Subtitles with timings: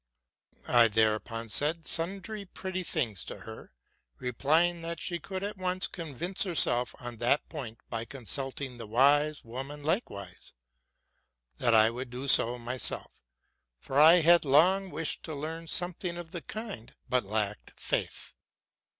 [0.67, 3.71] ''I thereupon said sundry pretty things to her,
[4.17, 8.87] replying that she could at once convince herself on that point by consult ing the
[8.87, 10.53] wise woman likewise;
[11.59, 13.11] that I would do so myself,
[13.79, 18.33] for I had long wished to learn something of the kind, but lacked faith.